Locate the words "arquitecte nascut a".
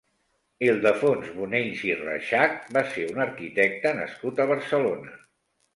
3.29-4.53